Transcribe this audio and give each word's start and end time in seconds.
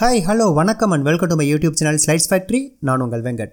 Hi 0.00 0.18
hello 0.26 0.54
வணக்கம் 0.54 0.90
and 0.90 1.02
welcome 1.02 1.28
to 1.28 1.34
my 1.34 1.54
YouTube 1.54 1.72
channel 1.72 2.00
Slides 2.06 2.26
Factory 2.30 2.76
நான் 2.80 3.00
உங்கள் 3.00 3.22
வெங்கட். 3.22 3.52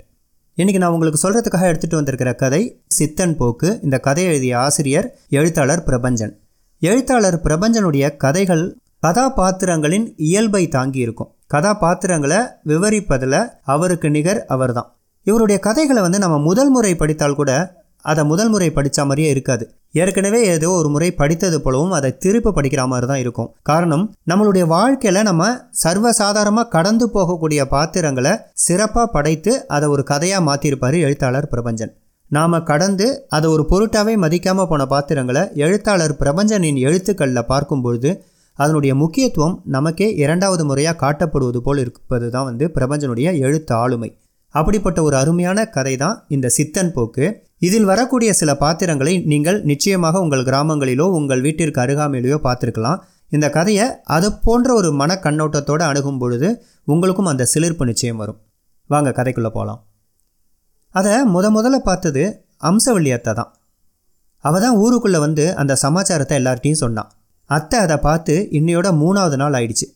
இன்றைக்கி 0.58 0.77
நான் 0.77 0.92
உங்களுக்கு 0.92 1.19
சொல்கிறதுக்காக 1.23 1.67
எடுத்துகிட்டு 1.71 1.96
வந்திருக்கிற 1.96 2.33
கதை 2.33 2.81
சித்தன் 2.97 3.35
போக்கு. 3.38 3.79
இந்த 3.83 4.00
கதை 4.00 4.23
எழுதிய 4.25 4.59
ஆசிரியர் 4.59 5.19
எழுத்தாளர் 5.29 5.83
பிரபஞ்சன். 5.85 6.33
எழுத்தாளர் 6.79 7.42
பிரபஞ்சனுடைய 7.43 8.18
கதைகள் 8.18 8.77
கதாபாத்திரங்களின் 9.00 10.14
இயல்பை 10.18 10.68
தாங்கி 10.68 11.00
இருக்கும். 11.00 11.36
கதாபாத்திரங்களை 11.48 12.38
விவரிப்பதில் 12.64 13.50
அவருக்கு 13.64 14.10
நிகர் 14.10 14.46
அவர்தான். 14.46 14.96
இவருடைய 15.23 15.62
கதைகளை 15.62 16.02
வந்து 16.02 16.20
நம்ம 16.20 16.39
முதல் 16.39 16.70
முறை 16.70 16.96
படித்தால் 16.96 17.36
கூட 17.36 17.82
அதை 18.02 18.25
முதல் 18.25 18.50
முறை 18.50 18.71
படித்த 18.71 19.05
மாதிரியே 19.05 19.30
இருக்காது. 19.30 19.75
ஏற்கனவே 19.96 20.39
ஏதோ 20.54 20.70
ஒரு 20.80 20.89
முறை 20.94 21.10
படித்தது 21.20 21.57
போலவும் 21.62 21.96
அதை 21.98 22.10
திருப்பி 22.23 22.52
படிக்கிற 22.57 22.84
மாதிரி 22.92 23.07
தான் 23.10 23.21
இருக்கும். 23.23 23.50
காரணம் 23.70 24.05
நம்மளுடைய 24.32 24.66
வாழ்க்கையில் 24.75 25.28
நம்ம 25.30 25.50
சர்வசாதாரணமாக 25.84 26.71
கடந்து 26.75 27.07
போகக்கூடிய 27.16 27.62
பாத்திரங்களை 27.73 28.34
சிறப்பாக 28.65 29.11
படைத்து 29.15 29.54
அதை 29.75 29.89
ஒரு 29.96 30.06
கதையாக 30.11 30.48
மாற்றிருப்பார் 30.48 30.98
எழுத்தாளர் 31.07 31.51
பிரபஞ்சன். 31.54 31.93
நாம் 32.32 32.66
கடந்து 32.72 33.08
அதை 33.38 33.48
ஒரு 33.56 33.64
பொருட்டாவே 33.72 34.14
மதிக்காமல் 34.24 34.70
போன 34.72 34.86
பாத்திரங்களை 34.94 35.44
எழுத்தாளர் 35.66 36.16
பிரபஞ்சனின் 36.22 36.80
எழுத்துக்களில் 36.88 37.50
பார்க்கும்பொழுது 37.52 38.12
அதனுடைய 38.60 38.94
முக்கியத்துவம் 38.96 39.56
நமக்கே 39.76 40.08
இரண்டாவது 40.23 40.64
முறையாக 40.70 41.00
காட்டப்படுவது 41.04 41.60
போல் 41.66 41.80
இருப்பது 41.84 42.28
தான் 42.30 42.48
வந்து 42.50 42.66
பிரபஞ்சனுடைய 42.76 43.30
எழுத்து 43.46 43.73
ஆளுமை 43.84 44.10
அப்படிப்பட்ட 44.56 45.00
ஒரு 45.04 45.16
அருமையான 45.20 45.60
கதை 45.76 45.94
தான் 45.96 46.18
இந்த 46.36 46.48
சித்தன் 46.58 46.92
போக்கு. 46.96 47.26
இதில் 47.67 47.90
வரக்கூடிய 47.90 48.30
சில 48.40 48.52
பாத்திரங்களை 48.62 49.13
நீங்கள் 49.31 49.59
நிச்சயமாக 49.72 50.22
உங்கள் 50.23 50.45
கிராமங்களிலோ 50.48 51.05
உங்கள் 51.17 51.44
வீட்டிற்கு 51.45 51.80
அருகாமையிலையோ 51.84 52.38
பார்த்துருக்கலாம். 52.45 53.02
இந்த 53.36 53.48
கதையை 53.58 53.86
அது 54.16 54.27
போன்ற 54.45 54.70
ஒரு 54.80 54.89
மன 55.02 55.12
கண்ணோட்டத்தோடு 55.26 55.84
அணுகும் 55.89 56.20
பொழுது 56.22 56.49
உங்களுக்கும் 56.94 57.30
அந்த 57.31 57.48
சிலிர்ப்பு 57.53 57.84
நிச்சயம் 57.89 58.20
வரும். 58.22 58.39
வாங்க 58.89 59.09
கதைக்குள்ளே 59.20 59.52
போகலாம் 59.58 59.81
அதை 60.95 61.14
முத 61.36 61.45
முதல்ல 61.58 61.78
பார்த்தது 61.89 62.23
அம்சவள்ளி 62.70 63.11
அத்தை 63.17 63.31
தான். 63.39 63.52
அவள் 64.44 64.64
தான் 64.66 64.77
ஊருக்குள்ளே 64.83 65.20
வந்து 65.25 65.45
அந்த 65.61 65.77
சமாச்சாரத்தை 65.83 66.36
எல்லார்ட்டையும் 66.39 66.81
சொன்னான். 66.83 67.09
அத்தை 67.50 67.77
அதை 67.86 67.98
பார்த்து 68.08 68.33
இன்னையோட 68.58 68.88
மூணாவது 69.02 69.38
நாள் 69.42 69.55
ஆயிடுச்சு. 69.59 69.88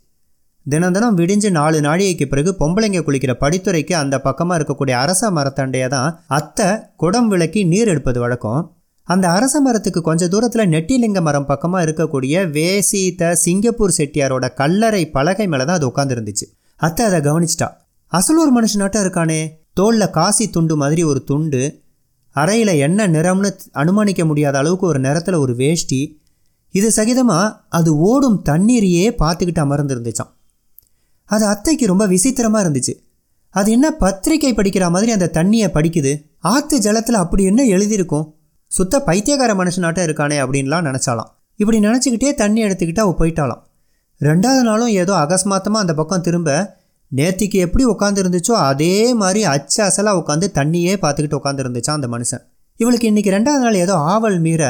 தினம் 0.67 0.95
தினம் 0.95 1.17
விடிஞ்சு 1.19 1.49
நாலு 1.57 1.77
நாழிகைக்கு 1.85 2.25
பிறகு 2.31 2.51
பொம்பளைங்க 2.61 2.99
குளிக்கிற 3.07 3.33
படித்துறைக்கு 3.43 3.93
அந்த 3.99 4.15
பக்கமாக 4.25 4.55
இருக்கக்கூடிய 4.59 4.95
அரச 5.03 5.29
மரத்தண்டையை 5.37 5.87
தான் 5.93 6.09
அத்தை 6.37 6.67
குடம் 7.01 7.29
விளக்கி 7.33 7.61
நீர் 7.73 7.91
எடுப்பது 7.93 8.19
வழக்கம். 8.23 8.61
அந்த 9.07 9.25
அரச 9.37 9.55
மரத்துக்கு 9.65 10.01
கொஞ்ச 10.07 10.27
தூரத்தில் 10.33 10.69
நெட்டிலிங்க 10.73 11.21
மரம் 11.27 11.47
பக்கமாக 11.51 11.85
இருக்கக்கூடிய 11.87 12.43
வேசீத 12.55 13.31
சிங்கப்பூர் 13.43 13.95
செட்டியாரோட 13.99 14.45
கல்லறை 14.59 15.03
பலகை 15.15 15.47
மேலே 15.53 15.65
தான் 15.65 15.79
அது 15.79 15.89
உட்காந்துருந்துச்சு 15.91 16.45
அத்தை 16.79 17.03
அதை 17.09 17.19
கவனிச்சிட்டா. 17.27 17.69
அசல் 18.11 18.41
ஒரு 18.43 18.51
மனுஷனாட்டம் 18.57 19.03
இருக்கானே? 19.05 19.41
தோளில் 19.73 20.13
காசி 20.19 20.45
துண்டு 20.49 20.75
மாதிரி 20.81 21.03
ஒரு 21.11 21.21
துண்டு. 21.23 21.63
அறையில் 22.35 22.73
என்ன 22.87 23.07
நிறம்னு 23.07 23.51
அனுமானிக்க 23.81 24.23
முடியாத 24.25 24.57
அளவுக்கு 24.57 24.87
ஒரு 24.93 24.99
நிறத்தில் 24.99 25.43
ஒரு 25.43 25.55
வேஷ்டி. 25.61 26.01
இது 26.73 26.89
சகிதமாக 26.99 27.53
அது 27.79 27.91
ஓடும் 28.09 28.41
தண்ணீரையே 28.49 29.05
பார்த்துக்கிட்டு 29.21 29.63
அமர்ந்துருந்துச்சான் 29.63 30.33
அது 31.29 31.45
அத்தைக்கு 31.45 31.85
ரொம்ப 31.87 32.07
விசித்திரமாக 32.07 32.69
இருந்துச்சு. 32.69 32.93
அது 33.49 33.71
என்ன 33.71 33.91
பத்திரிக்கை 33.91 34.53
படிக்கிற 34.53 34.89
மாதிரி 34.89 35.11
அந்த 35.11 35.31
தண்ணியை 35.33 35.67
படிக்குது? 35.67 36.11
ஆற்று 36.37 36.77
ஜலத்தில் 36.79 37.21
அப்படி 37.23 37.43
என்ன 37.43 37.61
எழுதியிருக்கும்? 37.63 38.25
சுத்த 38.71 38.99
பைத்தியக்கார 38.99 39.51
மனுஷனாட்டம் 39.53 40.05
இருக்கானே 40.07 40.37
அப்படின்லாம் 40.43 40.87
நினச்சாலாம். 40.87 41.29
இப்படி 41.55 41.77
நினச்சிக்கிட்டே 41.79 42.33
தண்ணி 42.33 42.63
எடுத்துக்கிட்டு 42.63 42.99
அவள் 42.99 43.19
போயிட்டாலாம். 43.19 43.61
ரெண்டாவது 44.21 44.61
நாளும் 44.61 44.87
ஏதோ 44.87 45.13
அகஸ்மாத்தமாக 45.13 45.83
அந்த 45.85 45.93
பக்கம் 45.93 46.21
திரும்ப 46.21 46.51
நேத்திக்கு 47.11 47.57
எப்படி 47.59 47.83
உட்காந்துருந்துச்சோ 47.85 48.53
அதே 48.69 49.13
மாதிரி 49.13 49.43
அச்சு 49.43 49.79
அசலாக 49.83 50.19
உட்காந்து 50.21 50.47
தண்ணியே 50.53 50.93
பார்த்துக்கிட்டு 51.01 51.39
உட்காந்துருந்துச்சான் 51.39 51.97
அந்த 51.99 52.07
மனுஷன். 52.07 52.43
இவளுக்கு 52.79 53.09
இன்றைக்கி 53.11 53.31
ரெண்டாவது 53.35 53.59
நாள் 53.59 53.73
ஏதோ 53.73 53.93
ஆவல் 53.93 54.39
மீற 54.39 54.63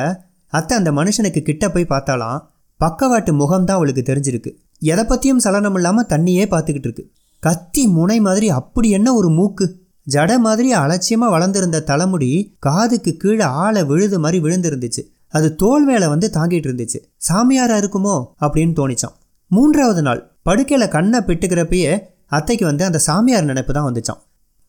அத்தை 0.53 0.77
அந்த 0.77 0.91
மனுஷனுக்கு 0.91 1.41
கிட்ட 1.41 1.65
போய் 1.69 1.91
பார்த்தாலாம். 1.93 2.39
பக்கவாட்டு 2.79 3.31
முகம்தான் 3.33 3.79
அவளுக்கு 3.79 4.03
தெரிஞ்சிருக்கு. 4.05 4.51
எதை 4.81 5.03
பற்றியும் 5.05 5.39
சலனம் 5.39 5.75
இல்லாமல் 5.75 6.09
தண்ணியே 6.09 6.45
பார்த்துக்கிட்டு 6.45 6.87
இருக்கு 6.89 7.05
கத்தி 7.43 7.87
முனை 7.87 8.19
மாதிரி 8.19 8.49
அப்படி 8.49 8.89
என்ன 8.89 9.13
ஒரு 9.13 9.29
மூக்கு? 9.29 9.65
ஜட 10.07 10.39
மாதிரி 10.39 10.73
அலட்சியமாக 10.73 11.33
வளர்ந்துருந்த 11.35 11.83
தலைமுடி 11.83 12.55
காதுக்கு 12.59 13.17
கீழே 13.17 13.45
ஆளை 13.63 13.83
விழுது 13.83 14.19
மாதிரி 14.19 14.39
விழுந்திருந்துச்சு. 14.43 15.01
அது 15.27 15.55
தோல் 15.55 15.85
மேலே 15.85 16.07
வந்து 16.07 16.27
தாங்கிட்டு 16.33 16.67
இருந்துச்சு. 16.69 16.99
சாமியாரா 17.29 17.75
இருக்குமோ? 17.77 18.15
அப்படின்னு 18.41 18.73
தோணிச்சான். 18.73 19.15
மூன்றாவது 19.47 20.01
நாள் 20.01 20.31
படுக்கையில் 20.43 20.87
கண்ணை 20.87 21.19
பிட்டுக்கிறப்பயே 21.19 21.91
அத்தைக்கு 22.27 22.65
வந்து 22.65 22.85
அந்த 22.85 22.99
சாமியார் 22.99 23.43
நினைப்பு 23.43 23.73
தான் 23.73 23.87
வந்துச்சான். 23.91 24.21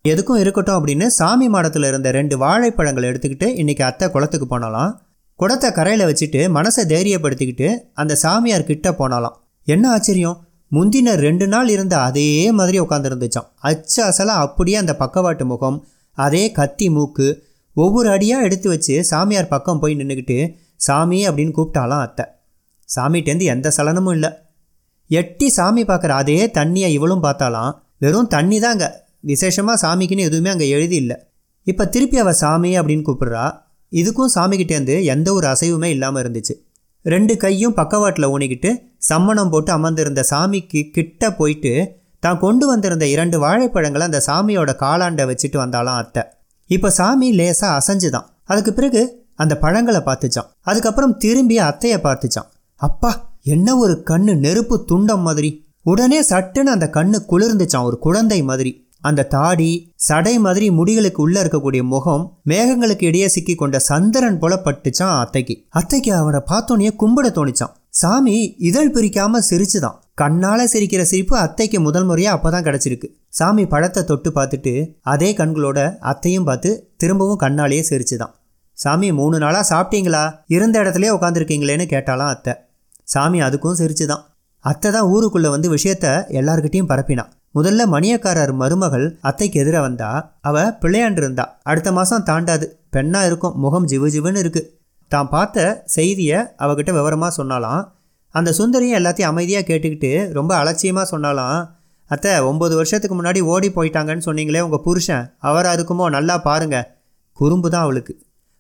எதுக்கும் 0.04 0.36
இருக்கட்டும் 0.36 0.78
அப்படின்னு 0.78 1.06
சாமி 1.06 1.48
மாடத்தில் 1.48 1.82
இருந்த 1.82 2.10
ரெண்டு 2.10 2.36
வாழைப்பழங்களை 2.36 3.08
எடுத்துக்கிட்டு 3.08 3.54
இன்னைக்கு 3.54 3.84
அத்தை 3.84 4.10
குளத்துக்கு 4.10 4.47
போனாலாம் 4.47 4.92
குடத்தை 5.41 5.72
கரையில் 5.72 6.06
வச்சுட்டு 6.06 6.41
மனசை 6.48 6.84
தைரியப்படுத்திக்கிட்டு 6.84 7.68
அந்த 7.92 8.14
சாமியார் 8.14 8.64
கிட்ட 8.64 8.91
போனாலாம் 8.91 9.36
என்ன 9.68 9.84
ஆச்சரியம்? 9.90 10.36
முந்தின 10.72 11.14
ரெண்டு 11.24 11.46
நாள் 11.48 11.68
இருந்த 11.68 11.94
அதே 11.98 12.28
மாதிரி 12.52 12.78
உட்காந்துருந்துச்சான் 12.80 13.48
அச்சு 13.68 14.00
அசலாக 14.08 14.44
அப்படியே 14.46 14.76
அந்த 14.76 14.92
பக்கவாட்டு 14.96 15.44
முகம் 15.44 15.78
அதே 16.18 16.42
கத்தி 16.52 16.86
மூக்கு 16.90 17.26
ஒவ்வொரு 17.76 18.08
அடியாக 18.10 18.46
எடுத்து 18.46 18.68
வச்சு 18.68 18.94
சாமியார் 19.04 19.52
பக்கம் 19.52 19.80
போய் 19.82 19.98
நின்றுக்கிட்டு 20.00 20.38
சாமி 20.86 21.18
அப்படின்னு 21.28 21.52
கூப்பிட்டாலாம் 21.58 22.04
அத்தை. 22.06 22.24
சாமிகிட்டேருந்து 22.88 23.46
எந்த 23.54 23.68
சலனமும் 23.76 24.14
இல்லை. 24.14 24.30
எட்டி 25.10 25.48
சாமி 25.48 25.82
பார்க்குற 25.82 26.12
அதே 26.22 26.38
தண்ணியை 26.58 26.88
இவளும் 26.88 27.22
பார்த்தாலாம் 27.22 27.72
வெறும் 27.98 28.26
தண்ணி 28.26 28.58
தாங்க. 28.60 28.84
விசேஷமாக 29.20 29.76
சாமிக்குன்னு 29.84 30.28
எதுவுமே 30.28 30.50
அங்கே 30.50 30.68
எழுதி 30.68 30.96
இல்லை. 30.96 31.16
இப்போ 31.66 31.84
திருப்பி 31.86 32.18
அவள் 32.18 32.40
சாமி 32.42 32.70
அப்படின்னு 32.80 33.06
கூப்பிட்றா. 33.08 33.44
இதுக்கும் 33.92 34.34
சாமிக்கிட்டேருந்து 34.34 34.96
எந்த 35.04 35.28
ஒரு 35.32 35.46
அசைவுமே 35.46 35.88
இல்லாமல் 35.96 36.22
இருந்துச்சு. 36.22 36.54
ரெண்டு 37.04 37.36
கையும் 37.36 37.74
பக்கவாட்டில் 37.74 38.30
ஊனிக்கிட்டு 38.34 38.70
சம்மணம் 39.03 39.48
போட்டு 39.48 39.72
அமர்ந்திருந்த 39.72 40.25
சாமிக்கு 40.31 40.91
கிட்ட 40.91 41.31
போயிட்டு 41.32 41.97
தான் 42.20 42.38
கொண்டு 42.38 42.66
வந்திருந்த 42.66 43.06
இரண்டு 43.06 43.36
வாழைப்பழங்களை 43.44 44.00
அந்த 44.00 44.22
சாமியோட 44.26 44.70
காலாண்டை 44.81 45.25
வச்சுட்டு 45.31 45.59
வந்தாலாம் 45.59 45.97
அத்தை. 45.97 46.22
இப்போ 46.66 46.91
சாமி 46.91 47.32
லேசாக 47.32 47.76
அசைஞ்சுதான். 47.78 48.26
அதுக்கு 48.44 48.72
பிறகு 48.72 49.26
அந்த 49.34 49.59
பழங்களை 49.59 50.00
பார்த்துச்சான் 50.00 50.48
அதுக்கப்புறம் 50.62 51.16
திரும்பி 51.16 51.59
அத்தையை 51.59 51.98
பார்த்துச்சான் 52.03 52.48
அப்பா 52.76 53.10
என்ன 53.42 53.76
ஒரு 53.76 54.03
கண்ணு 54.06 54.36
நெருப்பு 54.36 54.84
துண்டம் 54.88 55.20
மாதிரி. 55.20 55.66
உடனே 55.82 56.20
சட்டுன்னு 56.22 56.75
அந்த 56.76 56.91
கண்ணு 56.92 57.19
குளிர்ந்துச்சான் 57.28 57.82
ஒரு 57.82 57.98
குழந்தை 57.98 58.42
மாதிரி. 58.42 58.88
அந்த 59.00 59.25
தாடி 59.25 59.92
சடை 59.94 60.38
மாதிரி 60.38 60.70
முடிகளுக்கு 60.70 61.22
உள்ள 61.22 61.42
இருக்கக்கூடிய 61.42 61.82
முகம் 61.82 62.38
மேகங்களுக்கு 62.47 63.04
இடையே 63.04 63.28
சிக்கி 63.28 63.54
கொண்ட 63.54 63.78
சந்திரன் 63.78 64.38
போல 64.38 64.60
பட்டுச்சான் 64.64 65.19
அத்தைக்கு. 65.19 65.64
அத்தைக்கு 65.69 66.14
அவனை 66.14 66.41
பார்த்தோன்னே 66.47 66.91
கும்பிட 66.98 67.28
தோணிச்சான். 67.28 67.75
சாமி 67.91 68.54
இதழ் 68.59 68.91
பிரிக்காம 68.94 69.38
சிரிச்சுதான். 69.50 69.98
கண்ணால 70.20 70.64
சிரிக்கிற 70.64 71.03
சிரிப்பு 71.03 71.36
அத்தைக்கு 71.36 71.81
முதல் 71.81 72.09
முறையா 72.09 72.38
அப்பதான் 72.38 72.66
கிடைச்சிருக்கு. 72.69 73.06
சாமி 73.28 73.66
பழத்தை 73.66 74.04
தொட்டு 74.04 74.31
பார்த்துட்டு 74.31 74.94
அதே 75.03 75.34
கண்களோட 75.36 75.98
அத்தையும் 75.98 76.44
பார்த்து 76.44 76.91
திரும்பவும் 76.97 77.41
கண்ணாலேயே 77.41 77.82
சிரிச்சுதான். 77.91 78.34
சாமி 78.72 79.12
மூணு 79.12 79.38
நாளா 79.38 79.66
சாப்பிட்டீங்களா? 79.69 80.32
இருந்த 80.47 80.82
இடத்துலயே 80.82 81.10
உட்காந்துருக்கீங்களேன்னு 81.16 81.86
கேட்டாலாம் 81.94 82.28
அத்தை. 82.28 82.54
சாமி 83.03 83.41
அதுக்கும் 83.41 83.78
சிரிச்சுதான். 83.78 84.25
அத்தை 84.59 84.92
தான் 84.92 85.10
ஊருக்குள்ள 85.10 85.48
வந்து 85.48 85.75
விஷயத்த 85.75 86.25
எல்லார்கிட்டையும் 86.30 86.88
பரப்பினான். 86.88 87.36
முதல்ல 87.54 87.82
மணியக்காரர் 87.92 88.53
மருமகள் 88.60 89.06
அத்தைக்கு 89.28 89.60
எதிராக 89.62 89.82
வந்தா 89.86 90.10
அவ 90.48 90.56
பிள்ளையாண்டு 90.82 91.20
இருந்தா 91.22 91.44
அடுத்த 91.70 91.91
மாசம் 91.98 92.26
தாண்டாது. 92.31 92.66
பெண்ணா 92.94 93.20
இருக்கும் 93.28 93.56
முகம் 93.62 93.86
ஜிவு 93.91 94.09
ஜிவுன்னு 94.14 94.42
இருக்கு. 94.42 94.62
தான் 95.10 95.31
பார்த்த 95.34 95.59
செய்தியை 95.94 96.38
அவகிட்ட 96.64 96.91
விவரமாக 96.98 97.32
சொன்னாலாம் 97.38 97.82
அந்த 98.34 98.50
சுந்தரியும் 98.59 98.98
எல்லாத்தையும் 98.98 99.31
அமைதியாக 99.32 99.66
கேட்டுக்கிட்டு 99.69 100.10
ரொம்ப 100.38 100.53
அலட்சியமாக 100.60 101.06
சொன்னாலாம் 101.12 101.59
அத்தை 102.10 102.32
ஒம்பது 102.50 102.75
வருஷத்துக்கு 102.81 103.16
முன்னாடி 103.16 103.41
ஓடி 103.53 103.68
போயிட்டாங்கன்னு 103.68 104.27
சொன்னீங்களே 104.27 104.60
உங்கள் 104.66 104.84
புருஷன் 104.86 105.24
அவராக 105.48 105.77
இருக்குமோ 105.77 106.06
நல்லா 106.16 106.36
பாருங்க. 106.48 106.77
குறும்பு 107.39 107.68
தான் 107.71 107.84
அவளுக்கு. 107.86 108.15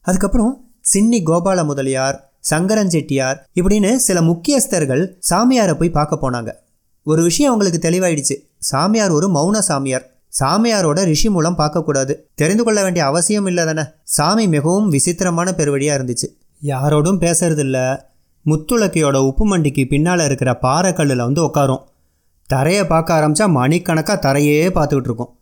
அதுக்கப்புறம் 0.06 0.52
சின்னி 0.92 1.20
கோபால 1.30 1.64
முதலியார் 1.64 2.18
சங்கரன் 2.50 2.92
செட்டியார் 2.94 3.38
இப்படின்னு 3.54 3.90
சில 4.06 4.18
முக்கியஸ்தர்கள் 4.22 5.04
சாமியாரை 5.30 5.74
போய் 5.76 5.96
பார்க்க 5.98 6.24
போனாங்க. 6.24 6.50
ஒரு 7.10 7.22
விஷயம் 7.22 7.50
அவங்களுக்கு 7.52 7.80
தெளிவாயிடுச்சு. 7.88 8.34
சாமியார் 8.70 9.10
ஒரு 9.10 9.26
மௌன 9.34 9.58
சாமியார். 9.58 10.04
சாமியாரோட 10.32 10.98
ரிஷி 11.10 11.28
மூலம் 11.30 11.58
பார்க்கக்கூடாது. 11.58 12.14
தெரிந்து 12.34 12.64
கொள்ள 12.64 12.82
வேண்டிய 12.82 13.02
அவசியம் 13.04 13.46
இல்லை 13.46 13.64
தானே 13.64 13.84
சாமி 14.16 14.44
மிகவும் 14.48 14.88
விசித்திரமான 14.88 15.54
பெருவழியாக 15.56 15.98
இருந்துச்சு. 15.98 16.28
யாரோடும் 16.62 17.20
பேசுறதில்ல. 17.24 17.78
முத்துளக்கியோட 18.46 19.16
உப்பு 19.28 19.44
மண்டிக்கு 19.46 19.82
பின்னால் 19.88 20.24
இருக்கிற 20.24 20.50
பாறைக்கல்லில் 20.62 21.24
வந்து 21.26 21.42
உட்காரும் 21.44 21.82
தரையை 22.50 22.84
பார்க்க 22.86 23.16
ஆரம்பித்தா 23.18 23.46
மணிக்கணக்காக 23.50 24.18
தரையே 24.26 24.60
பார்த்துக்கிட்டு 24.76 25.10
இருக்கோம். 25.10 25.32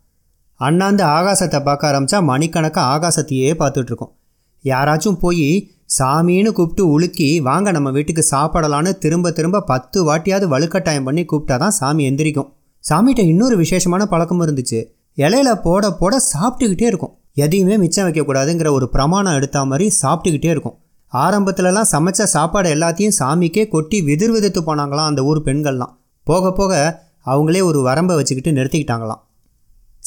அண்ணாந்து 0.59 1.03
ஆகாசத்தை 1.17 1.59
பார்க்க 1.63 1.91
ஆரம்பித்தா 1.91 2.19
மணிக்கணக்காக 2.23 2.87
ஆகாசத்தையே 2.93 3.51
பார்த்துட்ருக்கோம் 3.61 4.13
யாராச்சும் 4.65 5.19
போய் 5.19 5.47
சாமின்னு 5.89 6.51
கூப்பிட்டு 6.51 6.89
உலுக்கி 6.91 7.41
வாங்க 7.41 7.71
நம்ம 7.71 7.91
வீட்டுக்கு 7.91 8.23
சாப்பிடலான்னு 8.31 8.97
திரும்ப 8.97 9.31
திரும்ப 9.31 9.61
பத்து 9.61 9.97
வாட்டியாவது 10.07 10.45
வலுக்கட்டாயம் 10.53 11.03
பண்ணி 11.03 11.25
கூப்பிட்டா 11.25 11.57
தான் 11.57 11.71
சாமி 11.71 12.09
எந்திரிக்கும். 12.09 12.49
சாமிகிட்ட 12.89 13.19
இன்னொரு 13.19 13.57
விசேஷமான 13.57 14.05
பழக்கம் 14.05 14.41
இருந்துச்சு. 14.41 14.79
இலையில 15.17 15.61
போட 15.61 15.91
போட 15.91 16.17
சாப்பிட்டுக்கிட்டே 16.33 16.83
இருக்கும். 16.83 17.13
எதையுமே 17.33 17.77
மிச்சம் 17.77 18.07
வைக்கக்கூடாதுங்கிற 18.07 18.69
ஒரு 18.71 18.89
பிரமாணம் 18.89 19.33
எடுத்த 19.33 19.65
மாதிரி 19.65 19.91
சாப்பிட்டுக்கிட்டே 20.01 20.49
இருக்கும். 20.49 20.77
ஆரம்பத்துலலாம் 21.13 21.89
சமைச்ச 21.91 22.23
சாப்பாடு 22.23 22.75
எல்லாத்தையும் 22.75 23.17
சாமிக்கே 23.19 23.67
கொட்டி 23.67 24.01
விதிர் 24.01 24.31
விதித்து 24.31 24.61
போனாங்களாம் 24.61 25.09
அந்த 25.11 25.23
ஊர் 25.23 25.41
பெண்கள்லாம். 25.43 25.93
போக 26.23 26.53
போக 26.53 27.03
அவங்களே 27.25 27.63
ஒரு 27.63 27.81
வரம்பை 27.81 28.15
வச்சுக்கிட்டு 28.15 28.59
நிறுத்திக்கிட்டாங்களாம். 28.59 29.21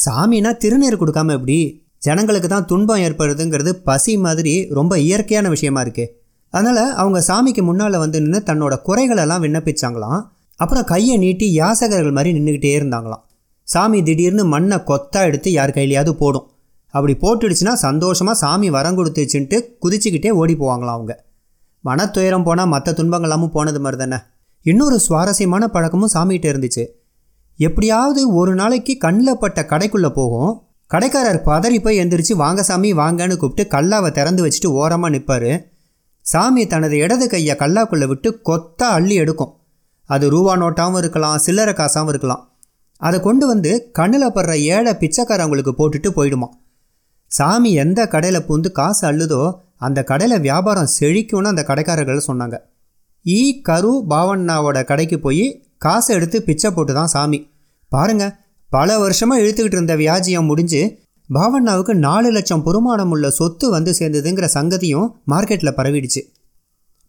சாமினா 0.06 0.50
திருநீர் 0.64 1.00
கொடுக்காம 1.00 1.32
எப்படி? 1.32 1.88
ஜனங்களுக்கு 2.02 2.48
தான் 2.48 2.66
துன்பம் 2.66 2.96
ஏற்படுதுங்கிறது 2.96 3.72
பசி 3.72 4.16
மாதிரி 4.16 4.68
ரொம்ப 4.78 4.98
இயற்கையான 4.98 5.48
விஷயமா 5.48 5.80
இருக்கு. 5.80 6.04
அதனால் 6.50 6.92
அவங்க 6.92 7.18
சாமிக்கு 7.28 7.62
முன்னால் 7.62 7.98
வந்து 7.98 8.20
நின்று 8.20 8.40
தன்னோட 8.46 8.74
குறைகளெல்லாம் 8.86 9.42
விண்ணப்பிச்சாங்களாம். 9.44 10.20
அப்புறம் 10.56 10.84
கையை 10.84 11.16
நீட்டி 11.16 11.58
யாசகர்கள் 11.58 12.12
மாதிரி 12.12 12.38
நின்றுக்கிட்டே 12.38 12.72
இருந்தாங்களாம். 12.78 13.22
சாமி 13.62 14.02
திடீர்னு 14.02 14.44
மண்ணை 14.44 14.76
கொத்தா 14.76 15.20
எடுத்து 15.22 15.52
யார் 15.52 15.70
கையிலையாவது 15.70 16.12
போடும். 16.12 16.46
அப்படி 16.86 17.14
போட்டுடுச்சுன்னா 17.20 17.72
சந்தோஷமாக 17.72 18.38
சாமி 18.38 18.70
வரம் 18.70 18.96
கொடுத்துச்சுன்ட்டு 18.98 19.56
குதிச்சுக்கிட்டே 19.82 20.30
ஓடி 20.30 20.54
போவாங்களாம் 20.54 20.96
அவங்க. 20.98 21.24
மனத்துயரம் 21.84 22.42
போனால் 22.42 22.66
மற்ற 22.66 22.92
துன்பங்களாமும் 22.92 23.52
போனது 23.52 23.80
மாதிரி 23.80 24.00
தானே 24.02 24.18
இன்னொரு 24.66 24.98
சுவாரஸ்யமான 24.98 25.66
பழக்கமும் 25.66 26.12
சாமிகிட்ட 26.14 26.46
இருந்துச்சு. 26.52 26.84
எப்படியாவது 27.58 28.34
ஒரு 28.34 28.54
நாளைக்கு 28.54 28.96
கண்ணில் 28.98 29.38
பட்ட 29.38 29.60
கடைக்குள்ளே 29.62 30.10
போகும். 30.10 30.52
கடைக்காரர் 30.90 31.44
பதறி 31.48 31.78
போய் 31.82 32.00
எந்திரிச்சு 32.02 32.32
வாங்க 32.32 32.60
சாமி 32.62 32.88
வாங்கன்னு 32.92 33.34
கூப்பிட்டு 33.36 33.64
கல்லாவை 33.74 34.10
திறந்து 34.10 34.42
வச்சுட்டு 34.44 34.70
ஓரமாக 34.80 35.12
நிற்பார் 35.14 35.52
சாமி 36.24 36.66
தனது 36.66 36.96
இடது 36.96 37.26
கையை 37.28 37.54
கல்லாக்குள்ளே 37.58 38.06
விட்டு 38.06 38.28
கொத்தா 38.48 38.86
அள்ளி 38.96 39.14
எடுக்கும். 39.14 39.52
அது 40.10 40.30
ரூபா 40.30 40.56
நோட்டாகவும் 40.56 40.98
இருக்கலாம் 40.98 41.36
சில்லறை 41.36 41.74
காசாகவும் 41.74 42.08
இருக்கலாம். 42.08 42.42
அதை 43.00 43.20
கொண்டு 43.20 43.44
வந்து 43.46 43.70
கண்ணில் 43.98 44.34
படுற 44.36 44.54
ஏழை 44.74 44.92
பிச்சைக்காரவங்களுக்கு 45.02 45.72
போட்டுட்டு 45.76 46.10
போயிடுமா 46.16 46.48
சாமி 47.30 47.70
எந்த 47.84 48.00
கடையில் 48.06 48.46
பூந்து 48.48 48.68
காசு 48.72 49.02
அள்ளுதோ 49.06 49.42
அந்த 49.76 50.02
கடையில் 50.02 50.40
வியாபாரம் 50.40 50.92
செழிக்கும்னு 50.98 51.52
அந்த 51.52 51.62
கடைக்காரர்கள் 51.68 52.26
சொன்னாங்க. 52.26 52.56
ஈ. 53.26 53.60
கரு 53.62 53.92
பாவண்ணாவோட 54.10 54.78
கடைக்கு 54.84 55.18
போய் 55.20 55.46
காசை 55.78 56.16
எடுத்து 56.16 56.38
பிச்சை 56.42 56.70
போட்டு 56.70 56.92
தான் 56.94 57.12
சாமி. 57.14 57.38
பாருங்கள் 57.92 58.34
பல 58.72 58.98
வருஷமாக 58.98 59.42
இழுத்துக்கிட்டு 59.42 59.78
இருந்த 59.78 59.96
வியாஜியம் 59.96 60.48
முடிஞ்சு 60.50 60.80
பாவண்ணாவுக்கு 61.30 61.94
நாலு 61.94 62.30
லட்சம் 62.30 62.62
பொறுமானம் 62.62 63.10
உள்ள 63.10 63.30
சொத்து 63.30 63.70
வந்து 63.70 63.92
சேர்ந்ததுங்கிற 63.98 64.46
சங்கதியும் 64.54 65.08
மார்க்கெட்டில் 65.30 65.76
பரவிடுச்சு. 65.76 66.20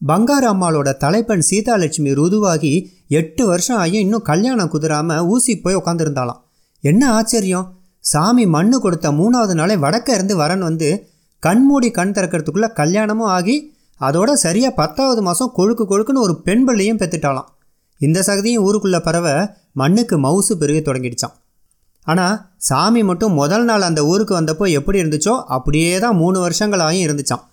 பங்காரு 0.01 0.47
அம்மாளோட 0.53 0.89
தலைப்பெண் 0.97 1.45
சீதாலட்சுமி 1.49 2.11
ருதுவாகி 2.13 2.73
எட்டு 3.07 3.45
வருஷம் 3.45 3.77
ஆகியும் 3.77 4.03
இன்னும் 4.05 4.21
கல்யாணம் 4.21 4.71
குதிராமல் 4.73 5.25
ஊசி 5.25 5.53
போய் 5.55 5.75
உட்காந்துருந்தாலாம் 5.75 6.39
என்ன 6.83 7.11
ஆச்சரியம்? 7.11 7.67
சாமி 8.03 8.45
மண்ணு 8.45 8.79
கொடுத்த 8.79 9.07
மூணாவது 9.11 9.53
நாளே 9.53 9.75
வடக்க 9.75 10.09
இருந்து 10.13 10.35
வரன் 10.35 10.59
வந்து 10.59 10.89
கண்மூடி 11.43 11.91
கண் 11.91 12.11
திறக்கிறதுக்குள்ளே 12.11 12.69
கல்யாணமும் 12.73 13.27
ஆகி 13.27 13.57
அதோட 14.01 14.31
சரியாக 14.33 14.73
பத்தாவது 14.73 15.21
மாதம் 15.21 15.53
கொழுக்கு 15.57 15.85
கொழுக்குன்னு 15.85 16.25
ஒரு 16.27 16.35
பெண் 16.41 16.65
பிள்ளையும் 16.65 16.97
பெற்றுட்டாலாம் 16.97 17.49
இந்த 18.01 18.19
சகதியும் 18.27 18.63
ஊருக்குள்ளே 18.63 18.99
பரவ 18.99 19.27
மண்ணுக்கு 19.73 20.15
மவுசு 20.19 20.53
பெருகி 20.53 20.81
தொடங்கிடுச்சான் 20.81 21.35
ஆனால் 22.03 22.49
சாமி 22.57 23.03
மட்டும் 23.03 23.33
முதல் 23.33 23.63
நாள் 23.63 23.81
அந்த 23.81 24.05
ஊருக்கு 24.05 24.41
வந்தப்போ 24.41 24.71
எப்படி 24.71 25.01
இருந்துச்சோ 25.01 25.43
அப்படியே 25.45 25.99
தான் 25.99 26.15
மூணு 26.15 26.47
வருஷங்களாயும் 26.47 27.05
இருந்துச்சான் 27.07 27.43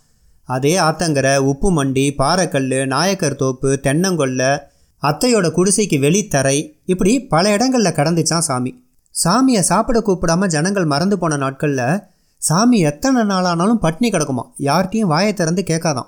அதே 0.45 0.79
ஆத்தங்கரை 0.79 1.37
உப்பு 1.37 1.85
மண்டி 1.85 2.15
பாறைக்கல் 2.19 2.87
நாயக்கர் 2.87 3.37
தோப்பு 3.37 3.81
தென்னங்கொல்லை 3.83 4.59
அத்தையோட 5.03 5.51
குடிசைக்கு 5.51 5.99
வெளித்தரை 5.99 6.83
இப்படி 6.85 7.21
பல 7.21 7.51
இடங்களில் 7.51 7.93
கடந்துச்சான் 7.93 8.39
சாமி. 8.39 8.85
சாமியை 9.25 9.61
சாப்பிட 9.61 10.03
கூப்பிடாம 10.07 10.47
ஜனங்கள் 10.47 10.85
மறந்து 10.85 11.19
போன 11.19 11.37
நாட்களில் 11.37 12.03
சாமி 12.39 12.79
எத்தனை 12.79 13.23
நாளானாலும் 13.23 13.83
பட்னி 13.83 14.11
கிடக்குமா 14.11 14.43
யார்கிட்டையும் 14.59 15.13
வாயை 15.13 15.35
திறந்து 15.35 15.65
கேட்காதான் 15.67 16.07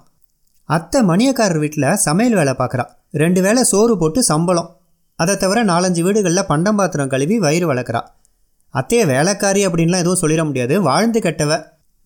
அத்தை 0.64 1.02
மணியக்காரர் 1.02 1.58
வீட்டில் 1.58 1.96
சமையல் 1.96 2.34
வேலை 2.34 2.52
பார்க்குறா 2.52 2.86
ரெண்டு 3.10 3.43
வேளை 3.43 3.62
சோறு 3.62 3.98
போட்டு 3.98 4.22
சம்பளம். 4.22 4.76
அதை 5.16 5.36
தவிர 5.36 5.64
நாலஞ்சு 5.64 6.00
வீடுகளில் 6.00 6.46
பண்டம் 6.46 6.76
பாத்திரம் 6.76 7.08
கழுவி 7.08 7.38
வயிறு 7.38 7.75
வளர்க்குறா 7.75 8.00
அத்தையை 8.75 9.06
வேலைக்காரி 9.06 9.67
அப்படின்லாம் 9.67 10.02
எதுவும் 10.05 10.22
சொல்லிட 10.22 10.44
முடியாது. 10.44 10.82
வாழ்ந்து 10.82 11.20
கெட்டவ. 11.20 11.52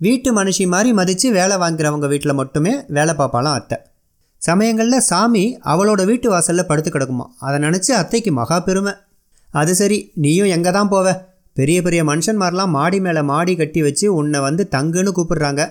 வீட்டு 0.00 0.43
மனுஷி 0.43 0.66
மாதிரி 0.66 0.93
மதித்து 0.93 1.32
வேலை 1.32 1.56
வாங்குறவங்க 1.56 2.08
வீட்டில் 2.08 2.34
மட்டுமே 2.34 2.72
வேலை 2.88 3.14
பார்ப்பாலாம் 3.14 3.58
அத்தை. 3.58 3.78
சமயங்களில் 4.43 5.00
சாமி 5.00 5.58
அவளோட 5.64 6.05
வீட்டு 6.05 6.31
வாசலில் 6.31 6.66
படுத்து 6.66 6.90
கிடக்குமா 6.90 7.26
அதை 7.38 7.58
நினச்சி 7.69 7.93
அத்தைக்கு 7.93 8.32
மகா 8.32 8.61
பெருமை. 8.61 8.93
அது 9.50 9.75
சரி 9.75 10.12
நீயும் 10.14 10.46
எங்கே 10.46 10.70
தான் 10.70 10.90
போவ? 10.90 11.12
பெரிய 11.52 11.82
பெரிய 11.82 12.05
மனுஷன்மாரெலாம் 12.05 12.66
மாடி 12.66 13.00
மேலே 13.00 13.22
மாடி 13.22 13.56
கட்டி 13.56 13.82
வச்சு 13.82 14.14
உன்னை 14.14 14.40
வந்து 14.40 14.69
தங்குன்னு 14.70 15.11
கூப்பிடுறாங்க. 15.16 15.62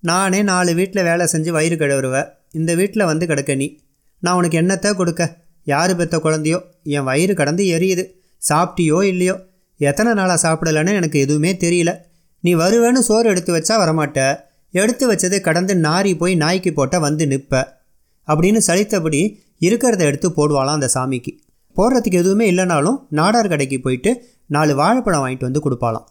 நானே 0.00 0.42
நாலு 0.42 0.74
வீட்டில் 0.74 1.02
வேலை 1.02 1.26
செஞ்சு 1.32 1.50
வயிறு 1.50 1.76
கழுவுருவேன் 1.76 2.28
இந்த 2.52 2.74
வீட்டில் 2.74 3.04
வந்து 3.04 3.26
கிடக்க 3.26 3.54
நீ. 3.54 3.78
நான் 4.20 4.34
உனக்கு 4.34 4.60
என்னத்தை 4.60 4.92
கொடுக்க? 4.94 5.22
யார் 5.64 5.96
பெற்ற 5.96 6.18
குழந்தையோ? 6.18 6.58
என் 6.82 7.02
வயிறு 7.02 7.34
கடந்து 7.34 7.64
எரியுது. 7.64 8.04
சாப்பிட்டியோ 8.42 9.02
இல்லையோ? 9.02 9.36
எத்தனை 9.76 10.14
நாளாக 10.14 10.48
சாப்பிடலன்னு 10.48 10.94
எனக்கு 10.94 11.20
எதுவுமே 11.20 11.52
தெரியல. 11.52 11.96
நீ 12.40 12.54
வருவேன்னு 12.54 12.98
சோறு 12.98 13.28
எடுத்து 13.28 13.56
வச்சா 13.56 13.74
வரமாட்ட. 13.78 14.36
எடுத்து 14.70 15.12
வச்சது 15.12 15.40
கடந்து 15.40 15.74
நாரி 15.74 16.16
போய் 16.18 16.34
நாய்க்கு 16.34 16.72
போட்ட 16.72 16.98
வந்து 16.98 17.26
நிற்ப. 17.26 17.80
அப்படின்னு 18.28 18.60
சலித்தபடி 18.66 19.42
இருக்கிறத 19.60 19.98
எடுத்து 19.98 20.30
போடுவாளாம் 20.30 20.78
அந்த 20.78 20.90
சாமிக்கு. 20.94 21.32
போடுறதுக்கு 21.76 22.18
எதுவுமே 22.22 22.52
இல்லைனாலும் 22.52 22.98
நாடார் 23.10 23.48
கடைக்கு 23.48 23.80
போயிட்டு 23.80 24.26
நாலு 24.46 24.74
வாழைப்பழம் 24.74 25.26
வாங்கிட்டு 25.26 25.40
வந்து 25.40 25.60
கொடுப்பாளாம். 25.60 26.06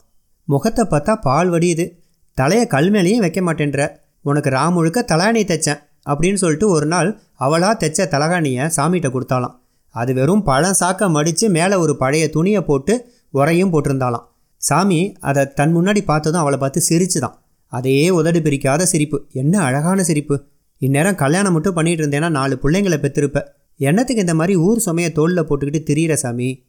முகத்தை 0.46 0.86
பார்த்தா 0.86 1.16
பால் 1.16 1.50
வடியுது. 1.50 1.86
தலையை 2.34 2.68
கல் 2.68 2.92
மேலேயும் 2.92 3.18
வைக்க 3.18 3.42
மாட்டேன்ற. 3.42 3.88
உனக்கு 4.22 4.50
ராமுழுக்க 4.50 5.00
தலாணி 5.12 5.44
தைச்சேன் 5.44 5.80
அப்படின்னு 6.10 6.34
சொல்லிட்டு 6.34 6.70
ஒரு 6.70 6.86
நாள் 6.86 7.20
அவளாக 7.34 7.88
தைச்ச 7.88 8.08
தலகாணியை 8.08 8.72
சாமிகிட்ட 8.76 9.10
கொடுத்தாலாம் 9.10 9.56
அது 9.90 10.14
வெறும் 10.14 10.44
பழம் 10.44 10.76
சாக்க 10.80 11.10
மடித்து 11.10 11.50
மேலே 11.50 11.76
ஒரு 11.76 11.98
பழைய 11.98 12.30
துணியை 12.30 12.62
போட்டு 12.62 12.94
உரையும் 13.34 13.72
போட்டிருந்தாளாம். 13.74 14.26
சாமி 14.58 15.14
அதை 15.20 15.54
தன் 15.54 15.76
முன்னாடி 15.76 16.02
பார்த்ததும் 16.04 16.42
அவளை 16.42 16.60
பார்த்து 16.60 16.82
சிரிச்சுதான். 16.90 17.36
அதே 17.68 18.10
உதடு 18.10 18.40
பிரிக்காத 18.40 18.84
சிரிப்பு. 18.84 19.26
என்ன 19.32 19.62
அழகான 19.62 20.04
சிரிப்பு. 20.04 20.36
இந்நேரம் 20.78 21.16
கல்யாணம் 21.16 21.54
மட்டும் 21.54 21.74
பண்ணிட்டு 21.74 22.04
இருந்தேன்னா 22.04 22.30
நாலு 22.30 22.60
பிள்ளைங்களை 22.64 22.98
பெற்றிருப்ப 22.98 23.42
என்னத்துக்கு 23.80 24.22
இந்த 24.22 24.34
மாதிரி 24.34 24.56
ஊர் 24.58 24.80
சுமையை 24.80 25.12
தோளில் 25.12 25.48
போட்டுக்கிட்டு 25.50 25.82
திரியிற 25.90 26.14
சாமி? 26.14 26.66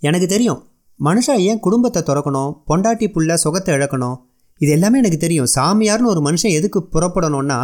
எனக்கு 0.00 0.26
தெரியும். 0.26 0.60
மனுஷா 1.04 1.34
ஏன் 1.38 1.60
குடும்பத்தை 1.60 2.02
திறக்கணும்? 2.02 2.52
பொண்டாட்டி 2.68 3.06
புள்ள 3.12 3.34
சுகத்தை 3.34 3.74
இழக்கணும்? 3.74 4.16
இது 4.60 4.70
எல்லாமே 4.72 4.98
எனக்கு 4.98 5.16
தெரியும். 5.16 5.46
சாமியார்னு 5.54 6.04
ஒரு 6.04 6.20
மனுஷன் 6.20 6.50
எதுக்கு 6.50 6.88
புறப்படணும்னா 6.92 7.58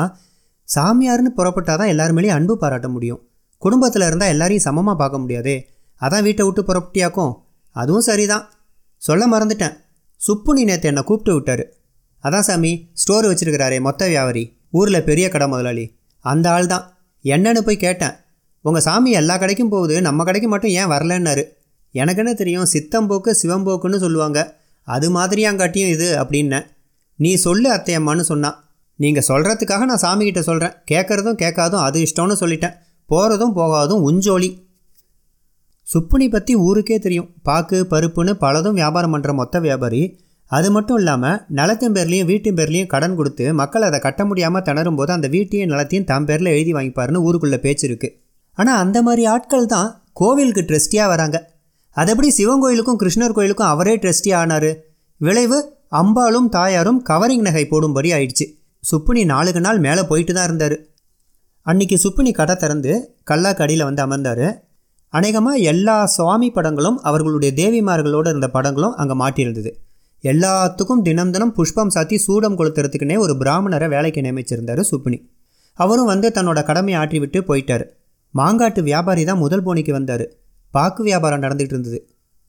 சாமியார்னு 0.68 1.30
புறப்பட்டால் 1.36 1.78
தான் 1.78 1.92
எல்லாருமேலேயும் 1.92 2.36
அன்பு 2.38 2.58
பாராட்ட 2.58 2.88
முடியும். 2.88 3.20
குடும்பத்தில் 3.58 4.02
இருந்தால் 4.02 4.28
எல்லாரையும் 4.28 4.62
சமமாக 4.62 4.98
பார்க்க 4.98 5.18
முடியாதே. 5.18 5.68
அதான் 6.00 6.22
வீட்டை 6.22 6.44
விட்டு 6.46 6.62
புறப்பட்டியாக்கும்? 6.62 7.32
அதுவும் 7.72 8.00
சரிதான். 8.00 8.50
சொல்ல 8.96 9.28
மறந்துட்டேன். 9.28 9.76
சுப்புனி 10.20 10.62
நேற்று 10.62 10.88
என்னை 10.88 11.02
கூப்பிட்டு 11.02 11.40
விட்டாரு. 11.40 11.64
அதான் 12.24 12.40
சாமி 12.40 12.88
ஸ்டோர் 12.92 13.24
வச்சுருக்கிறாரே 13.24 13.80
மொத்த 13.80 14.06
வியாபாரி. 14.06 14.56
ஊரில் 14.70 15.04
பெரிய 15.04 15.28
கடை 15.28 15.48
முதலாளி. 15.48 15.96
அந்த 16.18 16.50
ஆள் 16.50 16.66
தான் 16.66 16.98
என்னன்னு 17.24 17.60
போய் 17.60 17.76
கேட்டேன். 17.76 18.12
உங்கள் 18.60 18.82
சாமி 18.82 19.10
எல்லா 19.10 19.38
கடைக்கும் 19.38 19.68
போகுது 19.68 20.02
நம்ம 20.02 20.24
கடைக்கு 20.24 20.48
மட்டும் 20.48 20.70
ஏன் 20.70 20.86
வரலன்னாரு. 20.86 21.44
எனக்குன்னு 21.94 22.34
தெரியும் 22.34 22.66
சித்தம்போக்கு 22.72 23.34
சிவம்போக்குன்னு 23.42 23.98
சொல்லுவாங்க. 23.98 24.60
அது 24.82 25.16
மாதிரியாங்காட்டியும் 25.16 25.88
இது 25.88 26.16
அப்படின்னேன் 26.16 26.66
நீ 27.16 27.34
சொல்லு 27.34 27.72
அத்தையம்மான்னு 27.72 28.20
சொன்னான் 28.20 28.64
நீங்கள் 28.96 29.24
சொல்கிறதுக்காக 29.28 29.78
நான் 29.78 30.00
சாமிகிட்ட 30.00 30.40
சொல்கிறேன் 30.40 30.72
கேட்குறதும் 30.90 31.34
கேட்காதும் 31.34 31.80
அது 31.80 32.00
இஷ்டம்னு 32.02 32.36
சொல்லிட்டேன். 32.40 32.74
போகிறதும் 33.08 33.52
போகாதும் 33.52 34.02
உஞ்சோலி. 34.02 34.61
சுப்புனி 35.92 36.26
பற்றி 36.34 36.52
ஊருக்கே 36.66 36.96
தெரியும். 37.04 37.30
பாக்கு 37.48 37.78
பருப்புன்னு 37.92 38.32
பலதும் 38.44 38.76
வியாபாரம் 38.80 39.14
பண்ணுற 39.14 39.32
மொத்த 39.40 39.60
வியாபாரி. 39.66 40.02
அது 40.50 40.68
மட்டும் 40.74 40.98
இல்லாமல் 41.00 41.38
நிலத்தின் 41.58 41.94
பேர்லேயும் 41.96 42.28
வீட்டின் 42.30 42.56
பேர்லேயும் 42.58 42.90
கடன் 42.94 43.16
கொடுத்து 43.18 43.44
மக்கள் 43.60 43.86
அதை 43.88 43.98
கட்ட 44.06 44.22
முடியாமல் 44.30 44.64
திணறும் 44.68 44.98
போது 44.98 45.10
அந்த 45.16 45.28
வீட்டையும் 45.34 45.70
நிலத்தையும் 45.72 46.06
தம் 46.10 46.26
பேரில் 46.28 46.50
எழுதி 46.54 46.72
வாங்கிப்பாருன்னு 46.76 47.22
ஊருக்குள்ளே 47.26 47.58
பேச்சு 47.66 47.84
இருக்குது 47.88 48.14
ஆனால் 48.58 48.80
அந்த 48.84 48.98
மாதிரி 49.06 49.22
ஆட்கள் 49.34 49.70
தான் 49.74 49.88
கோவிலுக்கு 50.20 50.62
ட்ரெஸ்டியாக 50.70 51.10
வராங்க. 51.12 51.36
அதபடி 51.96 52.28
சிவன் 52.38 52.62
கோயிலுக்கும் 52.64 52.98
கிருஷ்ணர் 53.02 53.36
கோயிலுக்கும் 53.36 53.70
அவரே 53.74 53.94
ட்ரெஸ்டி 54.02 54.30
ஆனார். 54.40 54.70
விளைவு 55.20 55.58
அம்பாலும் 56.00 56.48
தாயாரும் 56.56 57.00
கவரிங் 57.10 57.46
நகை 57.46 57.64
போடும்படி 57.72 58.10
ஆயிடுச்சு. 58.16 58.46
சுப்புனி 58.84 59.22
நாளுக்கு 59.32 59.60
நாள் 59.66 59.80
மேலே 59.86 60.02
போயிட்டு 60.10 60.32
தான் 60.36 60.48
இருந்தார். 60.48 60.76
அன்னைக்கு 61.66 61.96
சுப்புனி 62.04 62.30
கடை 62.40 62.54
திறந்து 62.62 62.92
கல்லாக்கடியில் 63.30 63.88
வந்து 63.88 64.04
அமர்ந்தார். 64.06 64.46
அநேகமாக 65.12 65.56
எல்லா 65.72 66.06
சுவாமி 66.06 66.48
படங்களும் 66.54 66.98
அவர்களுடைய 67.02 67.50
தேவிமார்களோடு 67.54 68.28
இருந்த 68.28 68.48
படங்களும் 68.48 68.94
அங்கே 68.94 69.14
மாட்டியிருந்தது. 69.14 69.70
எல்லாத்துக்கும் 70.24 71.02
தினம் 71.02 71.30
தினம் 71.30 71.52
புஷ்பம் 71.52 71.92
சாத்தி 71.94 72.16
சூடம் 72.16 72.56
கொளுத்துறதுக்குன்னே 72.58 73.16
ஒரு 73.18 73.34
பிராமணரை 73.40 73.88
வேலைக்கு 73.88 74.20
நியமிச்சிருந்தார் 74.20 74.82
சுப்பினி. 74.90 75.18
அவரும் 75.78 76.04
வந்து 76.04 76.28
தன்னோட 76.28 76.60
கடமையை 76.62 76.96
ஆற்றி 77.00 77.18
விட்டு 77.18 77.40
போயிட்டார். 77.40 77.84
மாங்காட்டு 78.34 78.82
வியாபாரி 78.82 79.24
தான் 79.24 79.38
முதல் 79.38 79.64
போனிக்கு 79.64 79.92
வந்தார். 79.92 80.24
பாக்கு 80.74 81.02
வியாபாரம் 81.02 81.42
நடந்துகிட்டு 81.42 81.76
இருந்தது. 81.76 81.98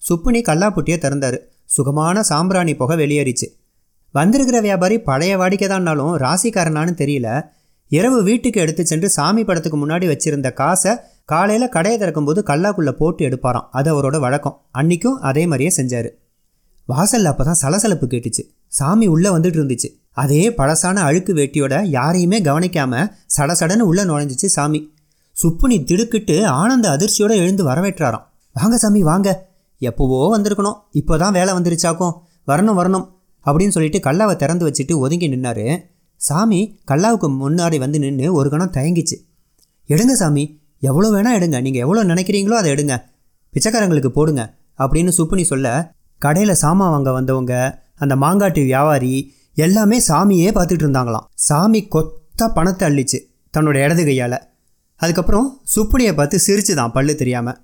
சுப்புனி 0.01 0.39
கல்லாப்புட்டியை 0.49 0.97
திறந்தார். 0.97 1.37
சுகமான 1.65 2.23
சாம்பிராணி 2.23 2.73
புகை 2.75 2.97
வெளியேறிச்சு. 2.97 3.47
வந்திருக்கிற 4.15 4.57
வியாபாரி 4.61 4.97
பழைய 4.99 5.33
வாடிக்கை 5.37 5.67
தான்னாலும் 5.67 6.13
ராசிக்காரனான்னு 6.17 6.93
தெரியல. 7.01 7.27
இரவு 7.91 8.19
வீட்டுக்கு 8.23 8.61
எடுத்து 8.61 8.83
சென்று 8.85 9.07
சாமி 9.09 9.43
படத்துக்கு 9.43 9.77
முன்னாடி 9.77 10.05
வச்சிருந்த 10.11 10.53
காசை 10.53 10.91
காலையில் 11.25 11.69
கடையை 11.69 11.99
திறக்கும்போது 11.99 12.39
கல்லாக்குள்ளே 12.39 12.91
போட்டு 12.91 13.27
எடுப்பாராம். 13.27 13.67
அது 13.71 13.89
அவரோட 13.93 14.19
வழக்கம். 14.19 14.61
அன்னைக்கும் 14.73 15.17
அதே 15.19 15.47
மாதிரியே 15.47 15.71
செஞ்சார். 15.77 16.09
வாசலில் 16.85 17.25
அப்போ 17.25 17.43
தான் 17.43 17.53
சலசலப்பு 17.53 18.07
கேட்டுச்சு. 18.07 18.43
சாமி 18.67 19.07
உள்ளே 19.07 19.29
வந்துட்டு 19.29 19.59
இருந்துச்சு. 19.61 20.01
அதே 20.11 20.49
பழசான 20.49 21.01
அழுக்கு 21.01 21.33
வேட்டியோட 21.33 21.83
யாரையுமே 21.83 22.41
கவனிக்காமல் 22.41 23.11
சடசடன்னு 23.37 23.79
உள்ளே 23.79 24.03
நுழைஞ்சிச்சு 24.03 24.45
சாமி. 24.45 24.93
சுப்புனி 25.43 25.83
திடுக்கிட்டு 25.83 26.47
ஆனந்த 26.47 26.89
அதிர்ச்சியோடு 26.89 27.35
எழுந்து 27.35 27.69
வரவேற்றாராம். 27.69 28.25
வாங்க 28.53 28.77
சாமி 28.77 29.03
வாங்க. 29.03 29.51
எப்போவோ 29.81 30.37
வந்திருக்கணும். 30.37 30.75
இப்போ 30.91 31.17
தான் 31.17 31.33
வேலை 31.33 31.53
வந்துருச்சாக்கும். 31.53 32.13
வரணும் 32.47 32.79
வரணும். 32.79 33.07
அப்படின்னு 33.45 33.67
சொல்லிட்டு 33.67 34.11
கல்லாவை 34.11 34.35
திறந்து 34.35 34.69
வச்சுட்டு 34.69 34.97
ஒதுங்கி 34.97 35.29
நின்னார். 35.29 35.83
சாமி 36.15 36.79
கல்லாவுக்கு 36.91 37.27
முன்னாடி 37.27 37.77
வந்து 37.77 37.99
நின்று 37.99 38.33
ஒரு 38.33 38.49
கணம் 38.49 38.71
தயங்கிச்சு. 38.71 39.17
எடுங்க 39.87 40.11
சாமி. 40.11 40.61
எவ்வளோ 40.89 41.09
வேணால் 41.15 41.37
எடுங்க. 41.39 41.57
நீங்கள் 41.61 41.83
எவ்வளோ 41.85 42.03
நினைக்கிறீங்களோ 42.03 42.55
அதை 42.61 42.69
எடுங்க. 42.71 42.95
பிச்சைக்காரங்களுக்கு 43.53 44.11
போடுங்க. 44.17 44.43
அப்படின்னு 44.79 45.11
சுப்புனி 45.17 45.43
சொல்ல 45.43 45.67
கடையில் 46.21 46.61
சாமான் 46.63 46.93
வாங்க 46.93 47.11
வந்தவங்க 47.11 47.53
அந்த 48.03 48.13
மாங்காட்டு 48.15 48.61
வியாபாரி 48.63 49.13
எல்லாமே 49.55 49.97
சாமியே 50.07 50.49
பார்த்துட்டு 50.55 50.83
இருந்தாங்களாம். 50.85 51.25
சாமி 51.47 51.81
கொத்த 51.95 52.47
பணத்தை 52.53 52.83
அள்ளிச்சு 52.89 53.19
தன்னோட 53.53 53.77
இடது 53.85 54.03
கையால். 54.05 54.37
அதுக்கப்புறம் 54.99 55.47
சுப்புனியை 55.75 56.13
பார்த்து 56.15 56.37
சிரிச்சுதான் 56.47 56.93
பல்லு 56.95 57.13
தெரியாமல் 57.15 57.59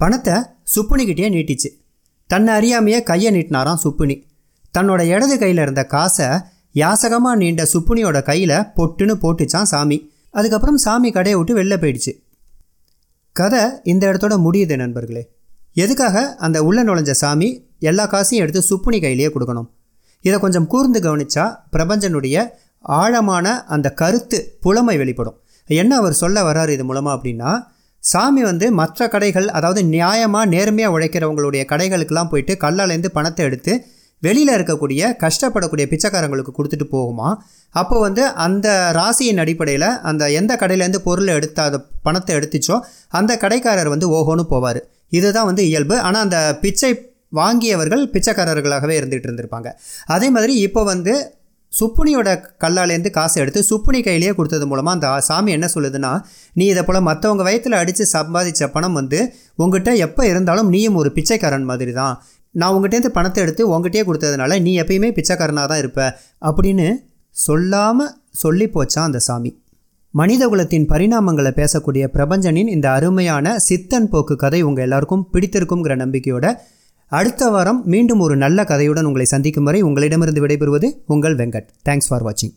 பணத்தை 0.00 0.34
சுப்புனிக்கிட்டே 0.74 1.28
நீட்டிச்சு. 1.34 1.68
தன்னை 2.30 2.52
அறியாமையே 2.58 2.98
கையை 3.02 3.30
நீட்டினாராம் 3.34 3.82
சுப்புனி. 3.84 4.16
தன்னோட 4.74 5.00
இடது 5.14 5.36
கையில் 5.38 5.62
இருந்த 5.64 5.82
காசை 5.84 6.28
யாசகமாக 6.74 7.40
நீண்ட 7.42 7.62
சுப்புனியோட 7.72 8.18
கையில் 8.22 8.58
பொட்டுன்னு 8.76 9.14
போட்டுச்சான் 9.24 9.70
சாமி. 9.72 9.98
அதுக்கப்புறம் 10.30 10.78
சாமி 10.84 11.08
கடையை 11.10 11.38
விட்டு 11.38 11.54
வெளில 11.58 11.74
போயிடுச்சு. 11.82 12.12
கதை 13.36 13.60
இந்த 13.82 14.02
இடத்தோட 14.10 14.34
முடியுது 14.46 14.76
நண்பர்களே. 14.76 15.22
எதுக்காக 15.74 16.16
அந்த 16.36 16.58
உள்ள 16.64 16.80
நுழைஞ்ச 16.84 17.10
சாமி 17.10 17.48
எல்லா 17.90 18.04
காசையும் 18.06 18.42
எடுத்து 18.44 18.62
சுப்புனி 18.70 18.98
கையிலேயே 19.00 19.28
கொடுக்கணும்? 19.28 19.68
இதை 20.24 20.36
கொஞ்சம் 20.40 20.66
கூர்ந்து 20.66 21.00
கவனித்தா 21.00 21.44
பிரபஞ்சனுடைய 21.74 22.36
ஆழமான 22.98 23.46
அந்த 23.74 23.88
கருத்து 24.00 24.38
புலமை 24.60 24.96
வெளிப்படும். 24.96 25.36
என்ன 25.68 25.92
அவர் 25.96 26.12
சொல்ல 26.12 26.38
வர்றாரு 26.42 26.68
இது 26.68 26.84
மூலமாக 26.84 27.16
அப்படின்னா 27.16 27.50
சாமி 28.02 28.42
வந்து 28.42 28.66
மற்ற 28.72 29.08
கடைகள் 29.08 29.48
அதாவது 29.48 29.80
நியாயமாக 29.94 30.50
நேர்மையாக 30.54 30.94
உழைக்கிறவங்களுடைய 30.96 31.64
கடைகளுக்கெல்லாம் 31.72 32.30
போயிட்டு 32.30 32.54
கல்லாலேருந்து 32.64 33.10
பணத்தை 33.12 33.42
எடுத்து 33.46 33.72
வெளியில் 34.26 34.52
இருக்கக்கூடிய 34.56 35.10
கஷ்டப்படக்கூடிய 35.24 35.84
பிச்சைக்காரங்களுக்கு 35.92 36.52
கொடுத்துட்டு 36.58 36.86
போகுமா? 36.94 37.28
அப்போ 37.74 37.96
வந்து 38.06 38.22
அந்த 38.46 38.68
ராசியின் 38.98 39.42
அடிப்படையில் 39.44 39.88
அந்த 40.10 40.30
எந்த 40.40 40.52
கடையிலேருந்து 40.62 41.00
பொருளை 41.08 41.34
எடுத்து 41.38 41.62
அதை 41.68 41.80
பணத்தை 42.06 42.34
எடுத்துச்சோ 42.38 42.78
அந்த 43.20 43.32
கடைக்காரர் 43.44 43.92
வந்து 43.94 44.08
ஓஹோன்னு 44.18 44.46
போவார். 44.54 44.80
இதுதான் 45.18 45.48
வந்து 45.50 45.64
இயல்பு. 45.70 45.96
ஆனால் 46.08 46.24
அந்த 46.26 46.38
பிச்சை 46.64 46.92
வாங்கியவர்கள் 47.40 48.02
பிச்சைக்காரர்களாகவே 48.14 48.94
இருந்துகிட்டு 49.00 49.28
இருந்திருப்பாங்க. 49.28 49.68
அதே 50.14 50.28
மாதிரி 50.34 50.54
இப்போ 50.66 50.82
வந்து 50.92 51.14
சுப்புனியோட 51.72 52.28
கல்லாலேருந்து 52.62 53.10
காசு 53.16 53.36
எடுத்து 53.42 53.60
சுப்புனி 53.68 54.00
கையிலேயே 54.06 54.32
கொடுத்தது 54.38 54.64
மூலமாக 54.70 54.96
அந்த 54.96 55.08
சாமி 55.28 55.50
என்ன 55.56 55.66
சொல்லுதுன்னா 55.74 56.10
நீ 56.58 56.64
இதை 56.72 56.82
போல் 56.88 57.06
மற்றவங்க 57.06 57.42
வயத்தில் 57.48 57.76
அடித்து 57.78 58.04
சம்பாதிச்ச 58.16 58.68
பணம் 58.74 58.98
வந்து 59.00 59.20
உங்ககிட்ட 59.62 59.92
எப்போ 60.06 60.22
இருந்தாலும் 60.32 60.70
நீயும் 60.74 60.98
ஒரு 61.02 61.10
பிச்சைக்காரன் 61.16 61.68
மாதிரி 61.70 61.94
தான் 62.00 62.14
நான் 62.54 62.72
உங்கள்கிட்டேருந்து 62.74 63.08
பணத்தை 63.08 63.44
எடுத்து 63.44 63.62
உங்ககிட்டயே 63.68 64.04
கொடுத்ததுனால 64.06 64.60
நீ 64.60 64.80
எப்பயுமே 64.82 65.10
பிச்சைக்காரனாக 65.12 65.66
தான் 65.66 65.78
இருப்ப 65.78 66.00
அப்படின்னு 66.40 66.86
சொல்லாமல் 67.36 68.12
சொல்லி 68.30 68.66
போச்சான் 68.66 69.08
அந்த 69.08 69.18
சாமி. 69.18 69.50
மனிதகுலத்தின் 70.14 70.86
பரிணாமங்களை 70.88 71.50
பேசக்கூடிய 71.50 72.04
பிரபஞ்சனின் 72.06 72.66
இந்த 72.66 72.90
அருமையான 72.90 73.56
சித்தன் 73.58 74.08
போக்கு 74.08 74.36
கதை 74.36 74.62
உங்கள் 74.62 74.84
எல்லாருக்கும் 74.84 75.26
பிடித்திருக்குங்கிற 75.32 75.96
நம்பிக்கையோட 75.96 76.46
அடுத்த 77.12 77.50
வாரம் 77.50 77.80
மீண்டும் 77.84 78.20
ஒரு 78.20 78.36
நல்ல 78.36 78.64
கதையுடன் 78.64 79.04
உங்களை 79.04 79.24
சந்திக்கும் 79.24 79.64
வரை 79.64 79.82
உங்களிடமிருந்து 79.82 80.46
விடைபெறுவது 80.46 80.90
உங்கள் 81.06 81.36
வெங்கட். 81.36 81.68
தேங்க்ஸ் 81.82 82.08
ஃபார் 82.08 82.24
வாட்சிங் 82.24 82.54